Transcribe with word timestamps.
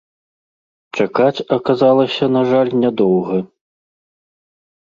Чакаць 1.03 1.43
аказалася, 1.57 2.31
на 2.39 2.43
жаль, 2.53 2.71
нядоўга. 2.85 3.35